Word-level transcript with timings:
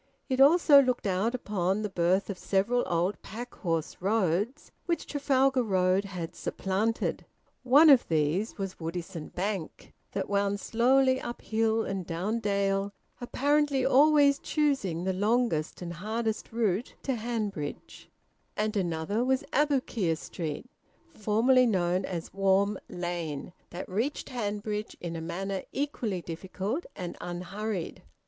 It 0.29 0.41
also 0.41 0.81
looked 0.81 1.05
out 1.05 1.35
upon 1.35 1.83
the 1.83 1.87
birth 1.89 2.31
of 2.31 2.39
several 2.39 2.83
old 2.87 3.21
pack 3.21 3.53
horse 3.53 3.97
roads 3.99 4.71
which 4.87 5.05
Trafalgar 5.05 5.61
Road 5.61 6.05
had 6.05 6.33
supplanted. 6.35 7.23
One 7.61 7.87
of 7.87 8.07
these 8.07 8.57
was 8.57 8.79
Woodisun 8.79 9.27
Bank, 9.35 9.93
that 10.13 10.27
wound 10.27 10.59
slowly 10.59 11.21
up 11.21 11.43
hill 11.43 11.83
and 11.83 12.03
down 12.03 12.39
dale, 12.39 12.91
apparently 13.21 13.85
always 13.85 14.39
choosing 14.39 15.03
the 15.03 15.13
longest 15.13 15.83
and 15.83 15.93
hardest 15.93 16.51
route, 16.51 16.95
to 17.03 17.13
Hanbridge; 17.13 18.09
and 18.57 18.75
another 18.75 19.23
was 19.23 19.43
Aboukir 19.53 20.17
Street, 20.17 20.65
formerly 21.13 21.67
known 21.67 22.05
as 22.05 22.33
Warm 22.33 22.79
Lane, 22.89 23.53
that 23.69 23.87
reached 23.87 24.29
Hanbridge 24.29 24.95
in 24.99 25.15
a 25.15 25.21
manner 25.21 25.61
equally 25.71 26.23
difficult 26.23 26.87
and 26.95 27.15
unhurried. 27.21 28.01